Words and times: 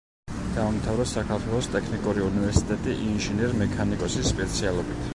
დაამთავრა 0.53 1.05
საქართველოს 1.11 1.69
ტექნიკური 1.75 2.25
უნივერსიტეტი 2.31 2.99
ინჟინერ-მექანიკოსის 3.13 4.35
სპეციალობით. 4.37 5.07